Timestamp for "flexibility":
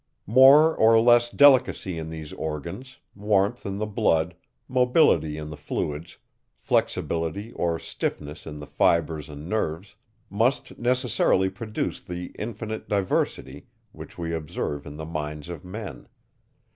6.57-7.51